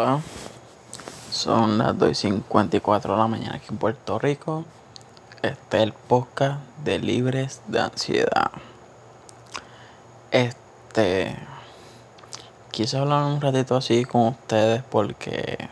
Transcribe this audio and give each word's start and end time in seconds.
Hola, 0.00 0.20
son 1.32 1.78
las 1.78 1.96
2.54 1.96 3.02
de 3.02 3.16
la 3.16 3.26
mañana 3.26 3.56
aquí 3.56 3.66
en 3.70 3.78
Puerto 3.78 4.20
Rico. 4.20 4.64
Este 5.42 5.78
es 5.78 5.82
el 5.82 5.92
podcast 5.92 6.60
de 6.84 7.00
Libres 7.00 7.62
de 7.66 7.80
Ansiedad. 7.80 8.52
Este. 10.30 11.36
Quise 12.70 12.96
hablar 12.96 13.24
un 13.24 13.40
ratito 13.40 13.74
así 13.74 14.04
con 14.04 14.28
ustedes 14.28 14.84
porque 14.84 15.68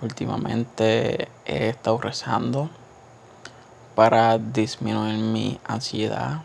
últimamente 0.00 1.28
he 1.44 1.70
estado 1.70 1.98
rezando 1.98 2.70
para 3.96 4.38
disminuir 4.38 5.18
mi 5.18 5.58
ansiedad 5.64 6.42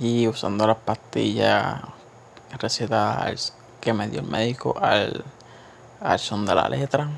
y 0.00 0.26
usando 0.26 0.66
las 0.66 0.78
pastillas 0.78 1.82
recetadas 2.58 3.52
que 3.80 3.92
me 3.92 4.08
dio 4.08 4.18
el 4.18 4.26
médico 4.26 4.76
al, 4.80 5.24
al 6.00 6.18
son 6.18 6.46
de 6.46 6.54
la 6.54 6.68
letra. 6.68 7.08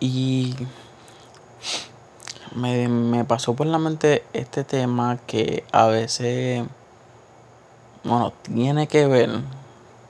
Y 0.00 0.54
me, 2.54 2.88
me 2.88 3.24
pasó 3.24 3.54
por 3.54 3.66
la 3.66 3.78
mente 3.78 4.24
este 4.32 4.64
tema 4.64 5.18
que 5.26 5.64
a 5.72 5.86
veces, 5.86 6.64
bueno, 8.04 8.32
tiene 8.42 8.88
que 8.88 9.06
ver 9.06 9.30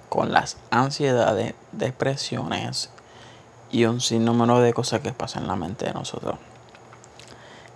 con 0.08 0.32
las 0.32 0.56
ansiedades, 0.70 1.54
depresiones 1.72 2.90
y 3.70 3.84
un 3.84 4.00
sinnúmero 4.00 4.60
de 4.60 4.72
cosas 4.72 5.00
que 5.00 5.12
pasan 5.12 5.42
en 5.42 5.48
la 5.48 5.56
mente 5.56 5.86
de 5.86 5.92
nosotros. 5.92 6.36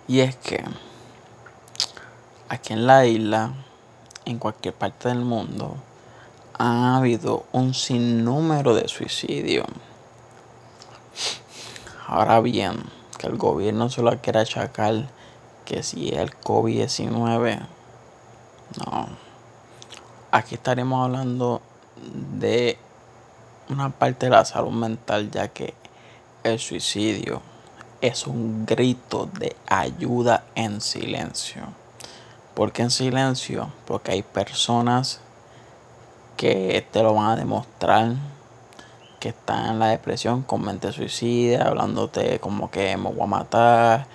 Y 0.07 0.21
es 0.21 0.35
que 0.35 0.63
aquí 2.49 2.73
en 2.73 2.87
la 2.87 3.05
isla, 3.05 3.53
en 4.25 4.39
cualquier 4.39 4.73
parte 4.73 5.09
del 5.09 5.19
mundo, 5.19 5.77
ha 6.63 6.97
habido 6.97 7.47
un 7.53 7.73
sinnúmero 7.73 8.75
de 8.75 8.87
suicidios. 8.87 9.65
Ahora 12.05 12.39
bien, 12.39 12.83
que 13.17 13.25
el 13.25 13.37
gobierno 13.37 13.89
solo 13.89 14.15
quiere 14.21 14.41
achacar 14.41 15.07
que 15.65 15.81
si 15.81 16.09
el 16.09 16.29
COVID-19, 16.39 17.65
no. 18.77 19.07
Aquí 20.29 20.53
estaremos 20.53 21.03
hablando 21.03 21.63
de 22.37 22.77
una 23.69 23.89
parte 23.89 24.27
de 24.27 24.31
la 24.31 24.45
salud 24.45 24.71
mental, 24.71 25.31
ya 25.31 25.47
que 25.47 25.73
el 26.43 26.59
suicidio 26.59 27.41
es 28.01 28.27
un 28.27 28.67
grito 28.67 29.27
de 29.33 29.55
ayuda 29.67 30.43
en 30.53 30.79
silencio. 30.79 31.63
¿Por 32.53 32.71
qué 32.71 32.83
en 32.83 32.91
silencio? 32.91 33.71
Porque 33.87 34.11
hay 34.11 34.21
personas 34.21 35.21
que 36.41 36.83
te 36.89 37.03
lo 37.03 37.13
van 37.13 37.27
a 37.27 37.35
demostrar 37.35 38.13
que 39.19 39.29
están 39.29 39.67
en 39.67 39.77
la 39.77 39.89
depresión 39.89 40.41
con 40.41 40.65
mente 40.65 40.91
suicida, 40.91 41.67
hablándote 41.67 42.39
como 42.39 42.71
que 42.71 42.97
me 42.97 43.11
voy 43.11 43.21
a 43.21 43.25
matar. 43.27 44.07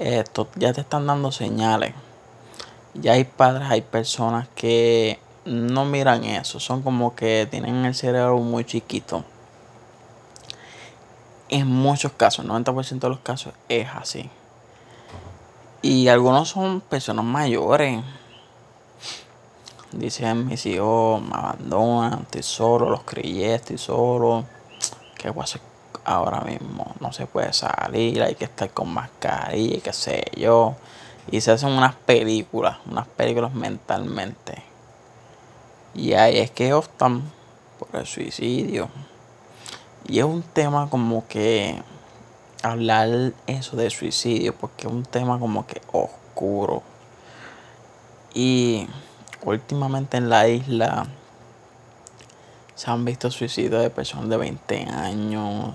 Esto 0.00 0.48
ya 0.56 0.72
te 0.72 0.80
están 0.80 1.06
dando 1.06 1.30
señales. 1.30 1.94
Ya 2.94 3.12
hay 3.12 3.22
padres, 3.22 3.70
hay 3.70 3.82
personas 3.82 4.48
que 4.56 5.20
no 5.44 5.84
miran 5.84 6.24
eso, 6.24 6.58
son 6.58 6.82
como 6.82 7.14
que 7.14 7.46
tienen 7.48 7.84
el 7.84 7.94
cerebro 7.94 8.38
muy 8.38 8.64
chiquito. 8.64 9.22
En 11.48 11.68
muchos 11.68 12.10
casos, 12.10 12.44
90% 12.44 12.98
de 12.98 13.08
los 13.08 13.20
casos 13.20 13.54
es 13.68 13.86
así. 13.94 14.28
Y 15.80 16.08
algunos 16.08 16.48
son 16.48 16.80
personas 16.80 17.24
mayores, 17.24 18.02
Dicen 19.92 20.46
mis 20.46 20.66
hijos 20.66 21.22
me 21.22 21.34
abandonan, 21.34 22.20
estoy 22.22 22.42
solo, 22.42 22.90
los 22.90 23.02
crié, 23.04 23.54
estoy 23.54 23.78
solo. 23.78 24.44
¿Qué 25.16 25.30
voy 25.30 25.40
a 25.40 25.44
hacer 25.44 25.62
ahora 26.04 26.40
mismo? 26.42 26.94
No 27.00 27.12
se 27.12 27.26
puede 27.26 27.52
salir, 27.52 28.22
hay 28.22 28.34
que 28.34 28.44
estar 28.44 28.70
con 28.70 28.92
mascarilla, 28.92 29.80
qué 29.82 29.92
sé 29.92 30.24
yo. 30.36 30.74
Y 31.30 31.40
se 31.40 31.52
hacen 31.52 31.70
unas 31.70 31.94
películas, 31.94 32.78
unas 32.90 33.06
películas 33.06 33.54
mentalmente. 33.54 34.62
Y 35.94 36.12
ahí 36.12 36.38
es 36.38 36.50
que 36.50 36.74
optan 36.74 37.22
por 37.78 37.88
el 37.98 38.06
suicidio. 38.06 38.88
Y 40.06 40.18
es 40.18 40.24
un 40.24 40.42
tema 40.42 40.88
como 40.90 41.26
que 41.26 41.82
hablar 42.62 43.32
eso 43.46 43.76
de 43.76 43.90
suicidio, 43.90 44.54
porque 44.54 44.86
es 44.86 44.92
un 44.92 45.04
tema 45.04 45.38
como 45.38 45.66
que 45.66 45.80
oscuro. 45.92 46.82
Y 48.34 48.86
últimamente 49.44 50.16
en 50.16 50.28
la 50.28 50.48
isla 50.48 51.06
se 52.74 52.90
han 52.90 53.04
visto 53.04 53.30
suicidios 53.30 53.82
de 53.82 53.90
personas 53.90 54.28
de 54.28 54.36
20 54.36 54.84
años, 54.84 55.74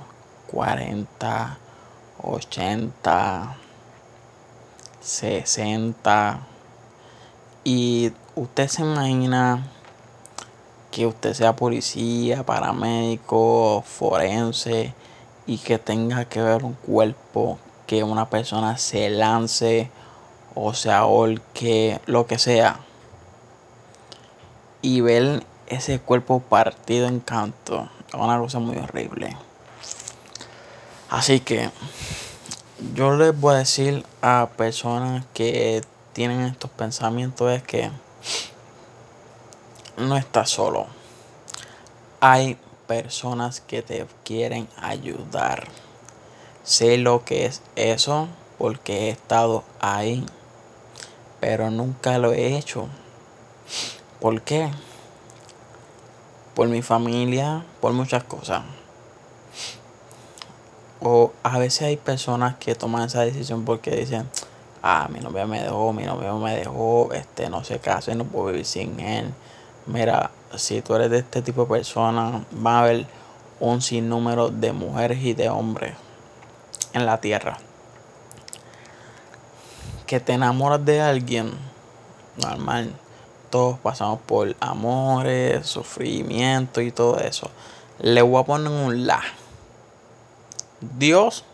40, 0.49 1.57
80, 2.21 3.57
60. 5.01 6.39
Y 7.65 8.13
usted 8.35 8.67
se 8.69 8.83
imagina 8.83 9.67
que 10.91 11.05
usted 11.05 11.33
sea 11.33 11.57
policía, 11.57 12.45
paramédico, 12.45 13.83
forense 13.85 14.93
y 15.45 15.57
que 15.57 15.79
tenga 15.79 16.23
que 16.23 16.41
ver 16.41 16.63
un 16.63 16.75
cuerpo, 16.75 17.59
que 17.85 18.03
una 18.03 18.29
persona 18.29 18.77
se 18.77 19.09
lance 19.09 19.91
o 20.55 20.73
se 20.73 20.89
ahorque, 20.89 21.99
lo 22.05 22.27
que 22.27 22.39
sea 22.39 22.79
y 24.83 25.01
ver 25.01 25.43
ese 25.67 25.99
cuerpo 25.99 26.41
partido 26.41 27.07
en 27.07 27.19
canto 27.21 27.89
es 28.09 28.13
una 28.13 28.37
cosa 28.37 28.59
muy 28.59 28.77
horrible. 28.77 29.35
Así 31.09 31.39
que 31.39 31.71
yo 32.93 33.15
les 33.15 33.39
voy 33.39 33.55
a 33.55 33.59
decir 33.59 34.05
a 34.21 34.49
personas 34.55 35.25
que 35.33 35.81
tienen 36.11 36.41
estos 36.41 36.69
pensamientos 36.69 37.51
es 37.51 37.63
que 37.63 37.89
no 39.97 40.17
estás 40.17 40.49
solo. 40.49 40.85
Hay 42.19 42.57
personas 42.85 43.61
que 43.61 43.81
te 43.81 44.05
quieren 44.23 44.67
ayudar. 44.77 45.67
Sé 46.63 46.97
lo 46.97 47.23
que 47.25 47.45
es 47.45 47.61
eso 47.75 48.27
porque 48.57 49.07
he 49.07 49.09
estado 49.09 49.63
ahí, 49.79 50.25
pero 51.39 51.71
nunca 51.71 52.17
lo 52.17 52.33
he 52.33 52.57
hecho. 52.57 52.89
¿Por 54.23 54.41
qué? 54.41 54.71
Por 56.55 56.69
mi 56.69 56.81
familia, 56.81 57.65
por 57.81 57.91
muchas 57.91 58.23
cosas. 58.23 58.63
O 61.01 61.33
a 61.43 61.59
veces 61.59 61.81
hay 61.81 61.97
personas 61.97 62.55
que 62.55 62.73
toman 62.73 63.03
esa 63.03 63.19
decisión 63.19 63.65
porque 63.65 63.91
dicen, 63.91 64.29
ah, 64.81 65.09
mi 65.11 65.19
novia 65.19 65.45
me 65.45 65.61
dejó, 65.61 65.91
mi 65.91 66.05
novio 66.05 66.37
me 66.37 66.55
dejó, 66.55 67.11
este, 67.11 67.49
no 67.49 67.63
qué 67.63 67.89
hacer, 67.89 68.15
no 68.15 68.23
puedo 68.23 68.45
vivir 68.45 68.65
sin 68.65 68.97
él. 69.01 69.33
Mira, 69.87 70.31
si 70.55 70.81
tú 70.81 70.95
eres 70.95 71.09
de 71.09 71.17
este 71.17 71.41
tipo 71.41 71.63
de 71.63 71.71
personas, 71.71 72.43
va 72.65 72.77
a 72.77 72.83
haber 72.83 73.05
un 73.59 73.81
sinnúmero 73.81 74.47
de 74.47 74.71
mujeres 74.71 75.21
y 75.21 75.33
de 75.33 75.49
hombres 75.49 75.95
en 76.93 77.05
la 77.05 77.19
tierra. 77.19 77.57
Que 80.07 80.21
te 80.21 80.31
enamoras 80.31 80.85
de 80.85 81.01
alguien, 81.01 81.51
normal 82.37 82.93
todos 83.53 83.77
pasamos 83.77 84.19
por 84.21 84.55
amores, 84.61 85.67
sufrimiento 85.67 86.81
y 86.81 86.91
todo 86.91 87.19
eso. 87.19 87.51
Le 87.99 88.23
voy 88.23 88.41
a 88.41 88.45
poner 88.45 88.67
un 88.67 89.05
la. 89.05 89.21
Dios 90.81 91.45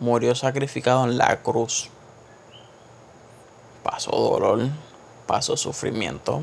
murió 0.00 0.34
sacrificado 0.34 1.04
en 1.04 1.16
la 1.16 1.42
cruz. 1.42 1.90
Pasó 3.84 4.10
dolor, 4.10 4.68
pasó 5.28 5.56
sufrimiento, 5.56 6.42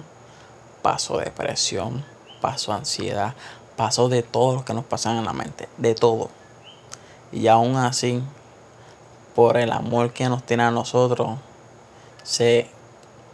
pasó 0.82 1.18
depresión, 1.18 2.06
pasó 2.40 2.72
ansiedad, 2.72 3.34
pasó 3.76 4.08
de 4.08 4.24
todo 4.24 4.56
lo 4.56 4.64
que 4.64 4.74
nos 4.74 4.86
pasa 4.86 5.12
en 5.12 5.26
la 5.26 5.34
mente, 5.34 5.68
de 5.78 5.94
todo. 5.94 6.30
Y 7.34 7.48
aún 7.48 7.76
así, 7.76 8.24
por 9.36 9.58
el 9.58 9.74
amor 9.74 10.14
que 10.14 10.30
nos 10.30 10.42
tiene 10.44 10.64
a 10.64 10.72
nosotros, 10.72 11.38
se 12.24 12.72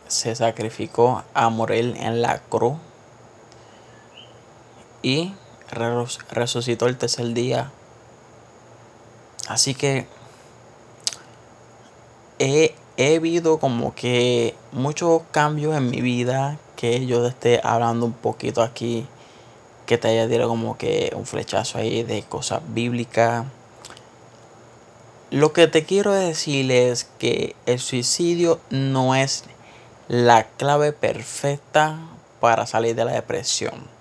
se 0.08 0.36
sacrificó 0.36 1.24
a 1.34 1.50
morir 1.50 1.96
en 2.00 2.22
la 2.22 2.40
cruz 2.40 2.78
y 5.02 5.34
resucitó 6.30 6.88
el 6.88 6.98
tercer 6.98 7.34
día. 7.34 7.72
Así 9.48 9.74
que 9.74 10.08
he, 12.40 12.76
he 12.98 13.20
visto 13.20 13.60
como 13.60 13.96
que 13.96 14.56
muchos 14.72 15.22
cambios 15.32 15.76
en 15.76 15.90
mi 15.90 16.02
vida 16.02 16.58
que 16.76 17.06
yo 17.06 17.26
esté 17.26 17.62
hablando 17.64 18.06
un 18.06 18.14
poquito 18.14 18.62
aquí, 18.62 19.08
que 19.86 19.98
te 19.98 20.10
haya 20.10 20.28
tirado 20.28 20.50
como 20.50 20.78
que 20.78 21.12
un 21.16 21.26
flechazo 21.26 21.78
ahí 21.78 22.04
de 22.04 22.24
cosas 22.24 22.62
bíblicas. 22.68 23.46
Lo 25.32 25.54
que 25.54 25.68
te 25.68 25.84
quiero 25.84 26.14
decir 26.14 26.72
es 26.72 27.10
que 27.18 27.56
el 27.66 27.80
suicidio 27.80 28.60
no 28.70 29.16
es 29.16 29.44
la 30.08 30.46
clave 30.46 30.94
perfecta 30.94 31.98
para 32.40 32.66
salir 32.66 32.96
de 32.96 33.06
la 33.06 33.12
depresión. 33.12 33.98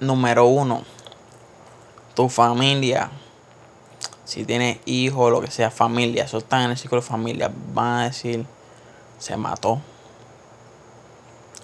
número 0.00 0.46
uno, 0.46 0.82
tu 2.14 2.28
familia. 2.28 3.10
Si 4.24 4.44
tienes 4.44 4.78
hijos, 4.86 5.30
lo 5.30 5.40
que 5.40 5.50
sea, 5.50 5.70
familia, 5.70 6.24
eso 6.24 6.38
está 6.38 6.64
en 6.64 6.70
el 6.70 6.76
ciclo 6.76 7.00
de 7.00 7.06
familia, 7.06 7.50
van 7.72 8.00
a 8.00 8.04
decir, 8.04 8.46
se 9.18 9.36
mató. 9.36 9.80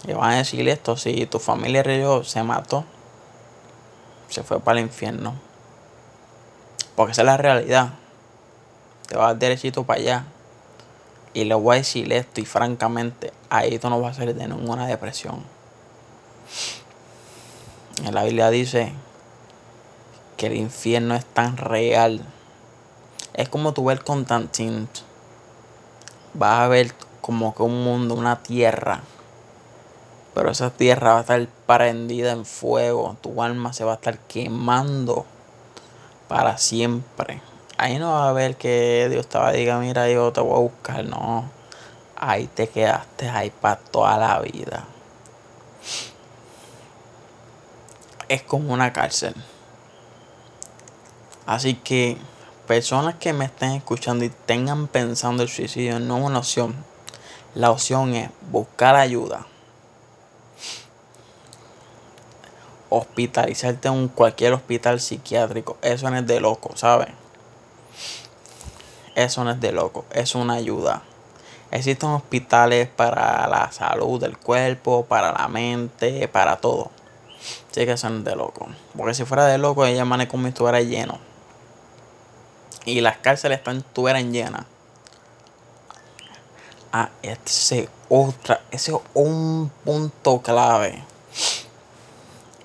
Y 0.07 0.13
van 0.13 0.33
a 0.33 0.37
decir 0.39 0.67
esto, 0.69 0.97
si 0.97 1.27
tu 1.27 1.39
familia 1.39 1.83
religiosa 1.83 2.31
se 2.31 2.43
mató, 2.43 2.85
se 4.29 4.43
fue 4.43 4.61
para 4.61 4.79
el 4.79 4.87
infierno. 4.87 5.35
Porque 6.97 7.13
esa 7.13 7.23
es 7.23 7.27
la 7.27 7.37
realidad. 7.37 7.91
Te 9.07 9.17
vas 9.17 9.39
derechito 9.39 9.85
para 9.85 10.01
allá. 10.01 10.27
Y 11.33 11.45
le 11.45 11.55
voy 11.55 11.77
a 11.77 11.79
decir 11.79 12.13
esto 12.13 12.41
y 12.41 12.45
francamente, 12.45 13.33
ahí 13.51 13.79
tú 13.79 13.89
no 13.89 14.01
vas 14.01 14.17
a 14.17 14.21
salir 14.21 14.35
de 14.35 14.49
ninguna 14.49 14.87
depresión. 14.87 15.45
La 18.13 18.25
Biblia 18.25 18.51
dice 18.51 18.93
que 20.37 20.47
el 20.47 20.57
infierno 20.57 21.15
es 21.15 21.25
tan 21.25 21.57
real. 21.57 22.23
Es 23.35 23.49
como 23.49 23.73
tú 23.75 23.85
ver 23.85 24.03
Constantine. 24.03 24.89
Vas 26.35 26.61
a 26.61 26.69
ver 26.69 26.95
como 27.21 27.55
que 27.55 27.63
un 27.63 27.85
mundo, 27.85 28.15
una 28.15 28.43
tierra. 28.43 29.03
Pero 30.35 30.51
esa 30.51 30.71
tierra 30.71 31.13
va 31.13 31.19
a 31.19 31.21
estar 31.21 31.47
prendida 31.67 32.33
en 32.33 32.45
fuego. 32.45 33.17
Tu 33.21 33.43
alma 33.43 33.73
se 33.73 33.85
va 33.85 33.93
a 33.93 33.97
estar 33.97 34.19
quemando 34.19 35.27
para 36.27 36.57
siempre. 36.59 37.43
Ahí 37.83 37.99
no 37.99 38.13
va 38.13 38.29
a 38.29 38.33
ver 38.35 38.57
que 38.57 39.09
Dios 39.11 39.27
te 39.27 39.39
va 39.39 39.49
a 39.49 39.53
decir, 39.53 39.73
mira, 39.77 40.07
yo 40.11 40.31
te 40.35 40.43
voy 40.43 40.53
a 40.53 40.59
buscar. 40.59 41.03
No. 41.03 41.51
Ahí 42.15 42.47
te 42.47 42.69
quedaste 42.69 43.27
ahí 43.31 43.49
para 43.49 43.77
toda 43.77 44.19
la 44.19 44.39
vida. 44.41 44.85
Es 48.29 48.43
como 48.43 48.75
una 48.75 48.93
cárcel. 48.93 49.35
Así 51.47 51.73
que 51.73 52.19
personas 52.67 53.15
que 53.15 53.33
me 53.33 53.47
estén 53.47 53.71
escuchando 53.71 54.27
y 54.27 54.29
tengan 54.29 54.87
pensando 54.87 55.43
el 55.43 55.49
suicidio 55.49 55.99
no 56.01 56.19
es 56.19 56.25
una 56.25 56.41
opción. 56.41 56.75
La 57.55 57.71
opción 57.71 58.13
es 58.15 58.29
buscar 58.51 58.95
ayuda. 58.95 59.47
Hospitalizarte 62.91 63.89
en 63.89 64.09
cualquier 64.09 64.53
hospital 64.53 65.01
psiquiátrico. 65.01 65.79
Eso 65.81 66.11
no 66.11 66.19
es 66.19 66.27
de 66.27 66.41
loco, 66.41 66.77
¿sabes? 66.77 67.20
Eso 69.15 69.45
no 69.45 69.51
es 69.51 69.61
de 69.61 69.73
loco. 69.73 70.05
Es 70.13 70.35
una 70.35 70.55
ayuda. 70.55 71.03
Existen 71.71 72.11
hospitales 72.11 72.89
para 72.89 73.47
la 73.49 73.71
salud 73.73 74.21
del 74.21 74.37
cuerpo, 74.37 75.05
para 75.05 75.33
la 75.33 75.49
mente, 75.49 76.27
para 76.29 76.57
todo. 76.57 76.91
Sí 77.71 77.87
que 77.87 77.93
es 77.93 78.03
de 78.03 78.37
loco. 78.37 78.69
Porque 78.97 79.15
si 79.15 79.25
fuera 79.25 79.47
de 79.47 79.59
loco, 79.59 79.85
ella 79.87 80.05
maneja 80.05 80.31
como 80.31 80.45
si 80.45 80.49
estuviera 80.49 80.81
lleno. 80.81 81.19
Y 82.85 83.01
las 83.01 83.19
cárceles 83.19 83.59
están, 83.59 83.79
estuvieran 83.79 84.33
llenas 84.33 84.65
Ah, 86.93 87.11
ese 87.23 87.89
otra, 88.09 88.63
ese 88.73 88.91
es 88.91 88.99
un 89.15 89.71
punto 89.85 90.43
clave. 90.43 91.05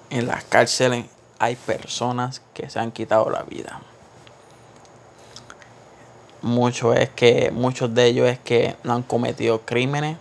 En 0.09 0.25
las 0.25 0.43
cárceles 0.45 1.05
hay 1.37 1.55
personas 1.55 2.41
que 2.55 2.67
se 2.71 2.79
han 2.79 2.91
quitado 2.91 3.29
la 3.29 3.43
vida. 3.43 3.81
Mucho 6.45 6.93
es 6.93 7.09
que, 7.09 7.49
muchos 7.49 7.95
de 7.95 8.05
ellos 8.05 8.29
es 8.29 8.37
que 8.37 8.75
no 8.83 8.93
han 8.93 9.01
cometido 9.01 9.61
crímenes. 9.61 10.15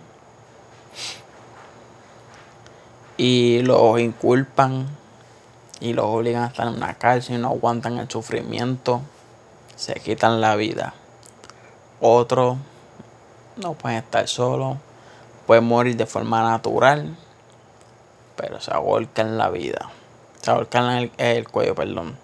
Y 3.15 3.59
los 3.61 3.99
inculpan 3.99 4.87
y 5.79 5.93
los 5.93 6.05
obligan 6.05 6.41
a 6.41 6.47
estar 6.47 6.67
en 6.67 6.73
una 6.73 6.95
cárcel 6.95 7.35
y 7.35 7.37
no 7.37 7.49
aguantan 7.49 7.99
el 7.99 8.09
sufrimiento, 8.09 9.01
se 9.75 9.93
quitan 9.99 10.41
la 10.41 10.55
vida. 10.55 10.95
Otros 12.01 12.57
no 13.57 13.73
pueden 13.73 13.99
estar 13.99 14.27
solos, 14.27 14.77
pueden 15.45 15.65
morir 15.65 15.95
de 15.95 16.07
forma 16.07 16.41
natural, 16.41 17.15
pero 18.35 18.59
se 18.59 18.73
ahorcan 18.73 19.37
la 19.37 19.51
vida, 19.51 19.91
se 20.41 20.49
ahorcan 20.49 20.89
el, 20.97 21.11
el 21.19 21.47
cuello, 21.47 21.75
perdón, 21.75 22.17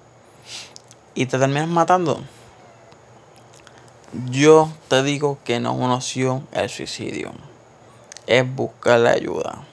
y 1.13 1.27
te 1.27 1.37
terminas 1.37 1.67
matando. 1.67 2.19
Yo 4.29 4.71
te 4.87 5.03
digo 5.03 5.39
que 5.43 5.59
no 5.59 5.71
es 5.71 5.79
una 5.79 5.95
opción 5.95 6.47
el 6.51 6.69
suicidio, 6.69 7.31
es 8.27 8.55
buscar 8.55 8.99
la 8.99 9.11
ayuda. 9.11 9.65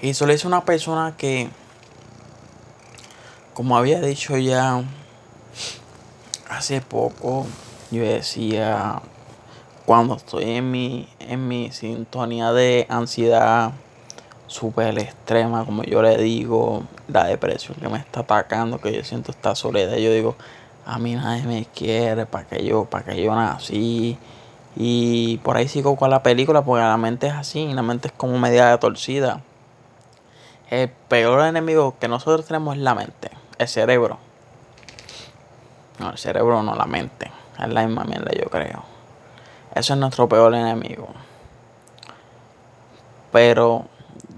Y 0.00 0.14
solo 0.14 0.32
es 0.32 0.44
una 0.44 0.64
persona 0.64 1.16
que 1.16 1.50
como 3.58 3.76
había 3.76 4.00
dicho 4.00 4.36
ya 4.36 4.84
hace 6.48 6.80
poco, 6.80 7.44
yo 7.90 8.04
decía, 8.04 9.02
cuando 9.84 10.14
estoy 10.14 10.44
en 10.44 10.70
mi, 10.70 11.08
en 11.18 11.48
mi 11.48 11.72
sintonía 11.72 12.52
de 12.52 12.86
ansiedad 12.88 13.72
súper 14.48 14.98
extrema, 14.98 15.64
como 15.64 15.84
yo 15.84 16.02
le 16.02 16.16
digo, 16.16 16.82
la 17.06 17.24
depresión 17.24 17.76
que 17.80 17.88
me 17.88 17.98
está 17.98 18.20
atacando, 18.20 18.80
que 18.80 18.92
yo 18.92 19.04
siento 19.04 19.30
esta 19.30 19.54
soledad, 19.54 19.96
yo 19.96 20.12
digo, 20.12 20.34
a 20.84 20.98
mí 20.98 21.14
nadie 21.14 21.44
me 21.44 21.64
quiere, 21.66 22.26
para 22.26 22.46
que 22.46 22.64
yo, 22.64 22.84
para 22.86 23.04
que 23.04 23.22
yo 23.22 23.34
nací. 23.34 24.18
Y 24.74 25.38
por 25.38 25.56
ahí 25.56 25.68
sigo 25.68 25.96
con 25.96 26.10
la 26.10 26.22
película, 26.22 26.62
porque 26.62 26.82
la 26.82 26.96
mente 26.96 27.28
es 27.28 27.34
así, 27.34 27.72
la 27.72 27.82
mente 27.82 28.08
es 28.08 28.14
como 28.16 28.38
media 28.38 28.76
torcida. 28.78 29.42
El 30.70 30.88
peor 30.88 31.46
enemigo 31.46 31.94
que 32.00 32.08
nosotros 32.08 32.46
tenemos 32.46 32.76
es 32.76 32.82
la 32.82 32.94
mente 32.94 33.30
el 33.58 33.68
cerebro. 33.68 34.18
No, 35.98 36.10
el 36.10 36.18
cerebro 36.18 36.62
no, 36.62 36.74
la 36.74 36.86
mente. 36.86 37.30
Es 37.58 37.68
la 37.68 37.84
misma 37.84 38.04
mierda, 38.04 38.30
yo 38.32 38.48
creo. 38.48 38.84
Eso 39.74 39.94
es 39.94 40.00
nuestro 40.00 40.28
peor 40.28 40.54
enemigo. 40.54 41.08
Pero 43.32 43.86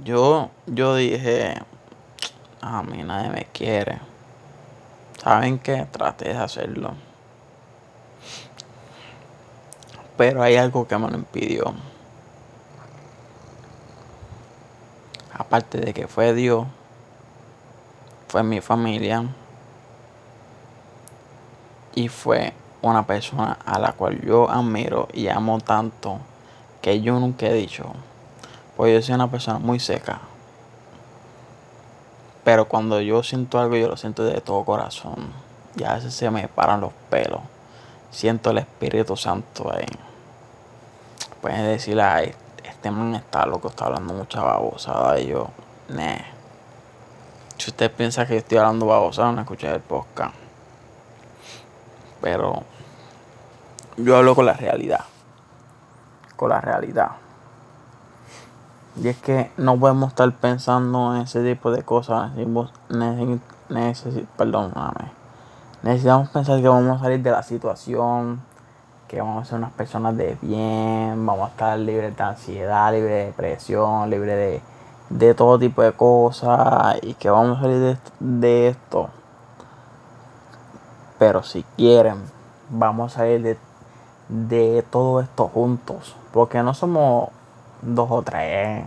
yo, 0.05 0.51
yo 0.67 0.95
dije, 0.95 1.55
a 2.61 2.83
mí 2.83 3.03
nadie 3.03 3.31
me 3.31 3.45
quiere. 3.47 4.01
¿Saben 5.23 5.59
qué? 5.59 5.87
Traté 5.91 6.31
de 6.31 6.39
hacerlo. 6.39 6.95
Pero 10.17 10.43
hay 10.43 10.57
algo 10.57 10.87
que 10.87 10.99
me 10.99 11.11
lo 11.11 11.17
impidió. 11.17 11.75
Aparte 15.33 15.79
de 15.79 15.95
que 15.95 16.07
fue 16.07 16.35
Dios 16.35 16.67
fue 18.31 18.45
mi 18.45 18.61
familia 18.61 19.25
y 21.97 22.07
fue 22.07 22.53
una 22.81 23.05
persona 23.05 23.59
a 23.67 23.81
la 23.81 23.93
cual 23.93 24.21
yo 24.25 24.49
admiro 24.49 25.09
y 25.13 25.27
amo 25.27 25.59
tanto 25.59 26.21
que 26.81 27.01
yo 27.01 27.19
nunca 27.19 27.47
he 27.47 27.55
dicho, 27.55 27.93
pues 28.81 28.95
yo 28.95 29.03
soy 29.03 29.15
una 29.15 29.31
persona 29.31 29.59
muy 29.59 29.79
seca. 29.79 30.21
Pero 32.45 32.65
cuando 32.65 32.99
yo 33.03 33.23
siento 33.23 33.61
algo, 33.61 33.77
yo 33.77 33.89
lo 33.89 33.99
siento 33.99 34.25
de 34.25 34.41
todo 34.41 34.65
corazón. 34.65 35.35
Y 35.77 35.85
a 35.85 35.97
veces 35.97 36.15
se 36.15 36.31
me 36.31 36.49
paran 36.49 36.81
los 36.81 36.93
pelos. 37.11 37.43
Siento 38.11 38.53
el 38.53 38.57
Espíritu 38.57 39.19
Santo 39.19 39.71
ahí. 39.71 39.85
Pueden 41.43 41.67
decirle, 41.67 42.03
ay, 42.03 42.35
este 42.65 42.91
man 42.91 43.17
está 43.17 43.45
loco, 43.45 43.69
está 43.69 43.85
hablando 43.85 44.15
mucha 44.15 44.41
babosada. 44.41 45.21
Y 45.21 45.27
yo, 45.27 45.51
ne 45.91 46.25
si 47.59 47.69
usted 47.69 47.93
piensa 47.93 48.25
que 48.25 48.39
estoy 48.39 48.57
hablando 48.57 48.87
babosa, 48.87 49.31
no 49.31 49.43
escuché 49.43 49.71
el 49.71 49.81
podcast. 49.81 50.35
Pero 52.23 52.63
yo 53.99 54.17
hablo 54.17 54.35
con 54.35 54.47
la 54.47 54.55
realidad. 54.55 55.05
Con 56.35 56.49
la 56.49 56.63
realidad. 56.63 57.20
Y 58.97 59.09
es 59.09 59.17
que 59.19 59.51
no 59.57 59.79
podemos 59.79 60.09
estar 60.11 60.31
pensando 60.33 61.15
en 61.15 61.23
ese 61.23 61.43
tipo 61.43 61.71
de 61.71 61.83
cosas. 61.83 62.33
Necesitamos, 65.83 66.29
pensar 66.31 66.61
que 66.61 66.69
vamos 66.69 67.01
a 67.01 67.05
salir 67.05 67.23
de 67.23 67.31
la 67.31 67.43
situación. 67.43 68.41
Que 69.09 69.21
vamos 69.21 69.43
a 69.43 69.49
ser 69.49 69.59
unas 69.59 69.73
personas 69.73 70.17
de 70.17 70.37
bien. 70.43 71.27
Vamos 71.27 71.49
a 71.49 71.51
estar 71.51 71.79
libres 71.79 72.17
de 72.17 72.23
ansiedad, 72.23 72.93
libres 72.93 73.13
de 73.13 73.25
depresión, 73.27 74.11
libres 74.11 74.37
de 74.37 74.63
de 75.11 75.35
todo 75.35 75.59
tipo 75.59 75.83
de 75.83 75.93
cosas 75.93 76.97
y 77.03 77.15
que 77.15 77.29
vamos 77.29 77.59
a 77.59 77.63
salir 77.63 77.99
de, 78.21 78.69
esto. 78.69 79.11
Pero 81.19 81.43
si 81.43 81.65
quieren, 81.77 82.23
vamos 82.71 83.13
a 83.13 83.19
salir 83.19 83.43
de, 83.43 83.59
de 84.29 84.83
todo 84.89 85.21
esto 85.21 85.49
juntos. 85.49 86.17
Porque 86.33 86.63
no 86.63 86.73
somos 86.75 87.31
dos 87.83 88.09
o 88.11 88.23
tres. 88.23 88.85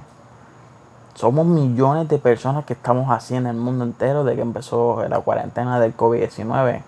Somos 1.16 1.46
millones 1.46 2.08
de 2.10 2.18
personas 2.18 2.66
que 2.66 2.74
estamos 2.74 3.12
así 3.12 3.36
en 3.36 3.46
el 3.46 3.56
mundo 3.56 3.84
entero 3.84 4.24
de 4.24 4.36
que 4.36 4.42
empezó 4.42 5.08
la 5.08 5.20
cuarentena 5.20 5.80
del 5.80 5.96
COVID-19. 5.96 6.82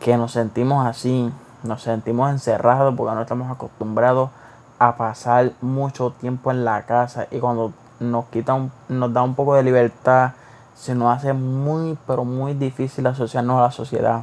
Que 0.00 0.16
nos 0.16 0.32
sentimos 0.32 0.86
así, 0.86 1.30
nos 1.62 1.82
sentimos 1.82 2.30
encerrados 2.30 2.94
porque 2.96 3.14
no 3.14 3.22
estamos 3.22 3.50
acostumbrados 3.50 4.30
a 4.78 4.96
pasar 4.96 5.52
mucho 5.60 6.12
tiempo 6.12 6.50
en 6.50 6.64
la 6.64 6.82
casa 6.86 7.26
y 7.30 7.38
cuando 7.38 7.72
nos 8.00 8.24
quitan, 8.26 8.72
nos 8.88 9.12
da 9.12 9.22
un 9.22 9.34
poco 9.34 9.54
de 9.54 9.62
libertad, 9.62 10.32
se 10.74 10.94
nos 10.94 11.16
hace 11.16 11.32
muy, 11.32 11.96
pero 12.06 12.24
muy 12.24 12.54
difícil 12.54 13.06
asociarnos 13.06 13.58
a 13.58 13.62
la 13.62 13.70
sociedad. 13.70 14.22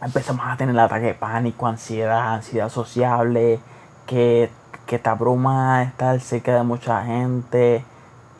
Empezamos 0.00 0.46
a 0.46 0.56
tener 0.56 0.78
ataque 0.78 1.06
de 1.06 1.14
pánico, 1.14 1.66
ansiedad, 1.66 2.34
ansiedad 2.34 2.68
sociable, 2.68 3.60
que, 4.06 4.50
que 4.86 4.98
te 4.98 5.08
abruma 5.08 5.82
estar 5.82 6.20
cerca 6.20 6.54
de 6.54 6.62
mucha 6.62 7.04
gente. 7.04 7.84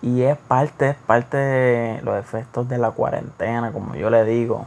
Y 0.03 0.23
es 0.23 0.37
parte, 0.37 0.91
es 0.91 0.97
parte 0.97 1.37
de 1.37 2.03
los 2.03 2.17
efectos 2.19 2.69
de 2.69 2.79
la 2.79 2.91
cuarentena, 2.91 3.73
como 3.73 3.95
yo 3.95 4.11
le 4.11 4.25
digo. 4.25 4.67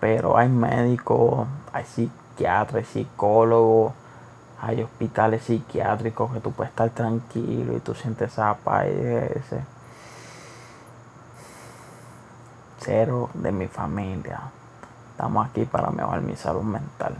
Pero 0.00 0.36
hay 0.36 0.48
médicos, 0.48 1.48
hay 1.72 1.84
psiquiatras, 1.84 2.86
psicólogos, 2.86 3.92
hay 4.60 4.82
hospitales 4.82 5.42
psiquiátricos 5.42 6.32
que 6.32 6.40
tú 6.40 6.52
puedes 6.52 6.70
estar 6.70 6.90
tranquilo 6.90 7.76
y 7.76 7.80
tú 7.80 7.94
sientes 7.94 8.32
esa 8.32 8.54
paz 8.54 8.86
ese 8.86 9.64
cero 12.78 13.30
de 13.34 13.52
mi 13.52 13.66
familia. 13.66 14.40
Estamos 15.10 15.46
aquí 15.46 15.64
para 15.64 15.90
mejorar 15.90 16.20
mi 16.22 16.36
salud 16.36 16.62
mental. 16.62 17.16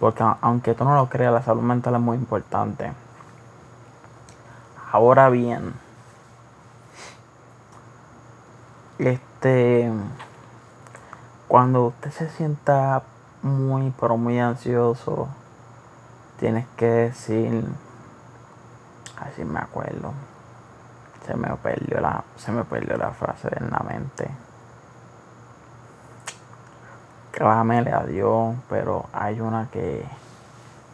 Porque 0.00 0.24
aunque 0.40 0.74
tú 0.74 0.84
no 0.84 0.94
lo 0.94 1.08
creas, 1.08 1.32
la 1.32 1.42
salud 1.42 1.62
mental 1.62 1.94
es 1.94 2.00
muy 2.00 2.16
importante. 2.16 2.92
Ahora 4.90 5.28
bien, 5.28 5.74
este 8.98 9.92
cuando 11.50 11.86
usted 11.86 12.12
se 12.12 12.30
sienta 12.30 13.02
muy, 13.42 13.92
pero 14.00 14.16
muy 14.16 14.38
ansioso, 14.38 15.28
tienes 16.38 16.64
que 16.76 16.86
decir, 16.86 17.64
así 19.18 19.44
me 19.44 19.58
acuerdo, 19.58 20.12
se 21.26 21.34
me 21.34 21.48
perdió 21.56 22.00
la, 22.00 22.22
se 22.36 22.52
me 22.52 22.62
perdió 22.62 22.96
la 22.96 23.10
frase 23.10 23.48
en 23.56 23.68
la 23.68 23.80
mente. 23.80 24.30
Clámele 27.32 27.92
a 27.92 28.04
Dios, 28.04 28.56
pero 28.68 29.06
hay 29.12 29.40
una 29.40 29.68
que 29.70 30.04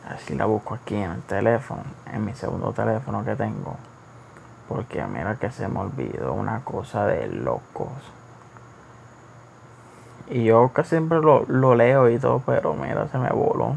así 0.08 0.34
la 0.34 0.44
busco 0.44 0.74
aquí 0.74 0.94
en 0.94 1.10
el 1.10 1.22
teléfono, 1.22 1.82
en 2.12 2.24
mi 2.24 2.34
segundo 2.34 2.72
teléfono 2.72 3.24
que 3.24 3.34
tengo. 3.36 3.76
Porque 4.68 5.04
mira 5.06 5.36
que 5.36 5.50
se 5.50 5.68
me 5.68 5.80
olvidó 5.80 6.32
una 6.32 6.62
cosa 6.62 7.06
de 7.06 7.28
locos. 7.28 7.88
Y 10.28 10.44
yo 10.44 10.70
casi 10.72 10.90
siempre 10.90 11.20
lo, 11.20 11.74
leo 11.74 12.10
y 12.10 12.18
todo, 12.18 12.42
pero 12.44 12.74
mira, 12.74 13.08
se 13.08 13.18
me 13.18 13.30
voló. 13.30 13.76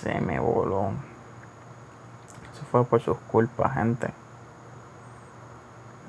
Se 0.00 0.20
me 0.20 0.40
voló. 0.40 0.90
Eso 2.52 2.64
fue 2.70 2.84
por 2.84 3.00
sus 3.00 3.16
culpas, 3.18 3.74
gente. 3.74 4.10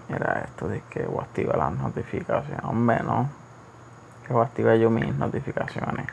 Mira 0.09 0.41
esto 0.45 0.67
de 0.67 0.81
que 0.89 1.05
voy 1.05 1.19
a 1.19 1.23
activar 1.23 1.57
las 1.57 1.73
notificaciones. 1.73 2.63
Hombre, 2.63 3.01
no. 3.03 3.42
Que 4.25 4.33
voy 4.33 4.41
a 4.41 4.45
activar 4.45 4.77
yo 4.77 4.89
mis 4.89 5.13
notificaciones. 5.15 6.07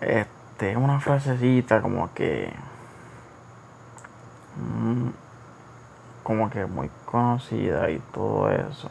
Este, 0.00 0.76
una 0.76 1.00
frasecita 1.00 1.80
como 1.80 2.12
que. 2.14 2.52
Mm, 4.56 5.08
como 6.22 6.50
que 6.50 6.66
muy 6.66 6.90
conocida 7.04 7.90
y 7.90 7.98
todo 8.12 8.50
eso. 8.50 8.88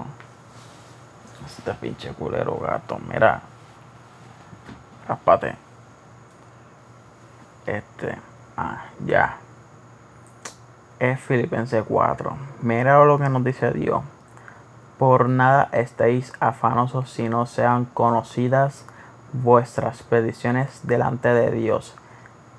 Este 1.45 1.73
pinche 1.73 2.13
culero 2.13 2.57
gato. 2.57 2.97
Mira. 3.07 3.41
Raspate. 5.07 5.55
Este. 7.65 8.17
Ah, 8.57 8.85
ya. 9.05 9.37
Es 10.99 11.19
Filipenses 11.19 11.83
4. 11.87 12.37
Mira 12.61 13.03
lo 13.03 13.17
que 13.19 13.29
nos 13.29 13.43
dice 13.43 13.71
Dios. 13.71 14.01
Por 14.97 15.27
nada 15.29 15.69
estéis 15.71 16.33
afanosos 16.39 17.09
si 17.09 17.27
no 17.29 17.45
sean 17.45 17.85
conocidas 17.85 18.85
vuestras 19.33 20.03
peticiones 20.03 20.79
delante 20.83 21.29
de 21.29 21.51
Dios 21.51 21.95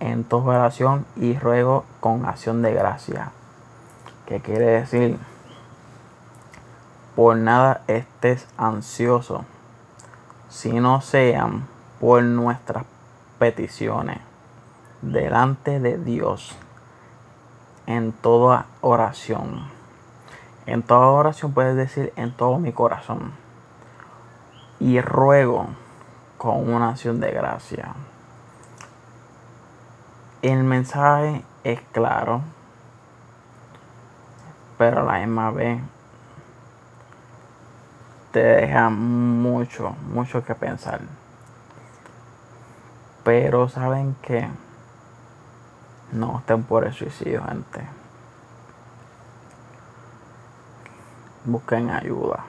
en 0.01 0.25
tu 0.25 0.37
oración 0.37 1.07
y 1.17 1.39
ruego 1.39 1.85
con 2.01 2.27
acción 2.27 2.63
de 2.63 2.75
gracia. 2.75 3.31
¿Qué 4.27 4.41
quiere 4.41 4.67
decir? 4.67 5.19
por 7.17 7.39
nada 7.39 7.81
estés 7.87 8.47
ansioso, 8.59 9.47
si 10.51 10.81
no 10.81 11.01
sean 11.01 11.67
por 11.99 12.23
nuestras 12.23 12.85
peticiones 13.39 14.19
delante 15.01 15.81
de 15.81 15.97
Dios 15.97 16.55
en 17.87 18.13
toda 18.13 18.67
oración. 18.83 19.76
En 20.67 20.83
toda 20.83 21.07
oración 21.07 21.53
puedes 21.53 21.77
decir 21.77 22.13
en 22.17 22.33
todo 22.33 22.59
mi 22.59 22.73
corazón. 22.73 23.33
Y 24.81 25.01
ruego 25.01 25.69
con 26.39 26.73
una 26.73 26.91
acción 26.91 27.21
de 27.21 27.31
gracia. 27.31 27.95
El 30.43 30.65
mensaje 30.65 31.45
es 31.65 31.81
claro, 31.93 32.43
pero 34.77 35.05
la 35.05 35.19
misma 35.19 35.51
vez 35.51 35.81
te 38.33 38.43
deja 38.43 38.91
mucho, 38.91 39.97
mucho 40.13 40.45
que 40.45 40.55
pensar. 40.55 41.01
Pero 43.25 43.69
saben 43.69 44.15
que 44.21 44.47
no 46.13 46.39
estén 46.41 46.65
por 46.65 46.85
el 46.85 46.93
suicidio, 46.93 47.45
gente. 47.45 48.06
Busquen 51.47 51.89
ayuda. 51.89 52.45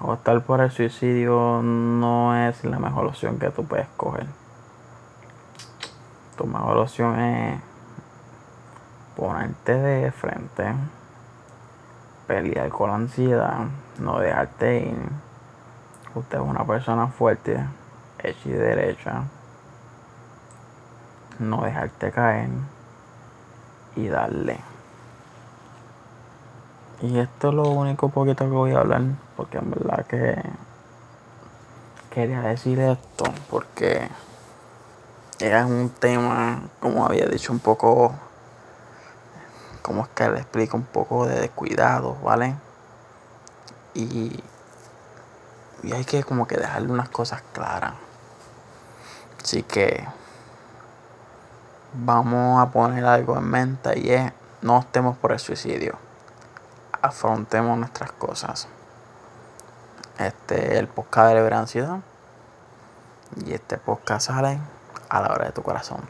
O 0.00 0.14
estar 0.14 0.42
por 0.42 0.60
el 0.60 0.70
suicidio 0.70 1.62
no 1.62 2.36
es 2.36 2.64
la 2.64 2.78
mejor 2.78 3.06
opción 3.06 3.38
que 3.38 3.50
tú 3.50 3.64
puedes 3.64 3.86
coger. 3.96 4.26
Tu 6.36 6.44
mejor 6.46 6.78
opción 6.78 7.18
es 7.18 7.60
ponerte 9.16 9.72
de 9.72 10.10
frente 10.10 10.74
pelear 12.26 12.68
con 12.70 12.90
la 12.90 12.96
ansiedad, 12.96 13.66
no 13.98 14.18
dejarte 14.18 14.80
ir. 14.80 15.08
Usted 16.14 16.38
es 16.38 16.44
una 16.44 16.64
persona 16.64 17.08
fuerte, 17.08 17.64
hecha 18.18 18.48
y 18.48 18.52
derecha. 18.52 19.24
No 21.38 21.62
dejarte 21.62 22.10
caer 22.10 22.48
y 23.94 24.08
darle. 24.08 24.58
Y 27.02 27.18
esto 27.18 27.48
es 27.48 27.54
lo 27.54 27.68
único 27.68 28.08
poquito 28.08 28.44
que 28.44 28.50
voy 28.50 28.72
a 28.72 28.78
hablar, 28.78 29.02
porque 29.36 29.58
en 29.58 29.70
verdad 29.70 30.06
que 30.06 30.42
quería 32.10 32.40
decir 32.40 32.80
esto, 32.80 33.24
porque 33.50 34.08
era 35.38 35.66
un 35.66 35.90
tema, 35.90 36.62
como 36.80 37.04
había 37.04 37.26
dicho, 37.26 37.52
un 37.52 37.58
poco 37.58 38.14
como 39.82 40.02
es 40.02 40.08
que 40.08 40.28
le 40.28 40.38
explico 40.38 40.76
un 40.76 40.84
poco 40.84 41.26
de 41.26 41.48
cuidado, 41.50 42.16
¿vale? 42.24 42.56
Y, 43.94 44.42
y 45.82 45.92
hay 45.92 46.04
que 46.04 46.24
como 46.24 46.48
que 46.48 46.56
dejarle 46.56 46.90
unas 46.90 47.08
cosas 47.08 47.42
claras. 47.52 47.92
Así 49.40 49.62
que 49.62 50.04
vamos 51.92 52.60
a 52.60 52.72
poner 52.72 53.04
algo 53.04 53.36
en 53.36 53.44
mente 53.44 53.98
y 53.98 54.10
es 54.10 54.32
no 54.62 54.80
estemos 54.80 55.16
por 55.18 55.32
el 55.32 55.38
suicidio. 55.38 56.05
Afrontemos 57.06 57.78
nuestras 57.78 58.10
cosas. 58.10 58.66
Este 60.18 60.72
es 60.72 60.78
el 60.80 60.88
podcast 60.88 61.28
de 61.28 61.34
liberancia 61.36 62.02
Y 63.44 63.52
este 63.52 63.78
podcast 63.78 64.26
sale 64.26 64.58
a 65.08 65.20
la 65.20 65.28
hora 65.28 65.44
de 65.44 65.52
tu 65.52 65.62
corazón. 65.62 66.00